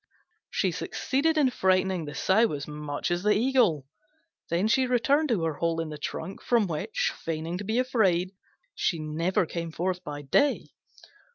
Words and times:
She 0.49 0.71
succeeded 0.71 1.37
in 1.37 1.51
frightening 1.51 2.05
the 2.05 2.15
Sow 2.15 2.53
as 2.53 2.67
much 2.67 3.11
as 3.11 3.21
the 3.21 3.35
Eagle. 3.37 3.85
Then 4.49 4.67
she 4.67 4.87
returned 4.87 5.29
to 5.29 5.43
her 5.43 5.53
hole 5.53 5.79
in 5.79 5.89
the 5.89 5.97
trunk, 5.99 6.41
from 6.41 6.65
which, 6.65 7.13
feigning 7.23 7.59
to 7.59 7.63
be 7.63 7.77
afraid, 7.77 8.31
she 8.73 8.97
never 8.97 9.45
came 9.45 9.71
forth 9.71 10.03
by 10.03 10.23
day. 10.23 10.69